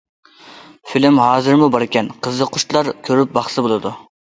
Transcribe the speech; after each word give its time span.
فىلىم 0.93 1.19
ھازىرمۇ 1.23 1.69
باركەن، 1.77 2.11
قىزىققۇچىلار 2.29 2.93
كۆرۈپ 3.11 3.39
باقسا 3.39 3.69
بولىدۇ. 3.71 3.97